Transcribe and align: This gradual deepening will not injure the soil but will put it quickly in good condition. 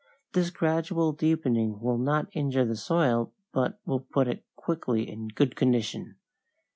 This 0.33 0.49
gradual 0.49 1.11
deepening 1.11 1.79
will 1.79 1.99
not 1.99 2.35
injure 2.35 2.65
the 2.65 2.75
soil 2.75 3.31
but 3.53 3.77
will 3.85 3.99
put 3.99 4.27
it 4.27 4.43
quickly 4.55 5.07
in 5.07 5.27
good 5.27 5.55
condition. 5.55 6.15